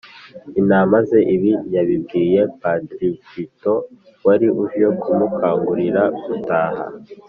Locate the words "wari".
4.25-4.47